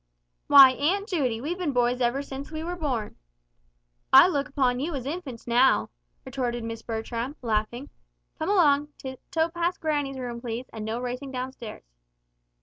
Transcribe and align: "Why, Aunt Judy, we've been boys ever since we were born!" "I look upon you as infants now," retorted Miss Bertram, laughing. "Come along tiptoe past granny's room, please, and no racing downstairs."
"Why, 0.47 0.71
Aunt 0.71 1.07
Judy, 1.07 1.39
we've 1.41 1.59
been 1.59 1.73
boys 1.73 2.01
ever 2.01 2.23
since 2.23 2.49
we 2.51 2.63
were 2.63 2.75
born!" 2.75 3.17
"I 4.11 4.27
look 4.27 4.49
upon 4.49 4.79
you 4.79 4.95
as 4.95 5.05
infants 5.05 5.45
now," 5.45 5.91
retorted 6.25 6.63
Miss 6.63 6.81
Bertram, 6.81 7.35
laughing. 7.43 7.87
"Come 8.39 8.49
along 8.49 8.87
tiptoe 8.97 9.49
past 9.49 9.79
granny's 9.79 10.17
room, 10.17 10.41
please, 10.41 10.65
and 10.73 10.85
no 10.85 10.99
racing 10.99 11.29
downstairs." 11.29 11.83